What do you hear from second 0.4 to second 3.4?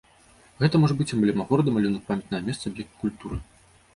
Гэта можа быць эмблема горада, малюнак памятнага месца, аб'ект культуры.